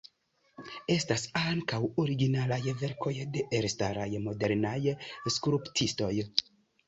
[0.93, 4.95] Estas ankaŭ originalaj verkoj de elstaraj modernaj
[5.37, 6.13] skulptistoj.